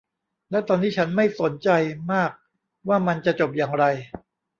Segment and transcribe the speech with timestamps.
[0.51, 1.69] และตอนนี้ฉันไม่สนใจ
[2.11, 2.31] มาก
[2.87, 3.85] ว่ามันจะจบอย่างไร